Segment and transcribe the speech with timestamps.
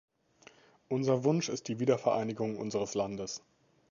[0.89, 3.43] Unser Wunsch ist die Wiedervereinigung unseres Landes.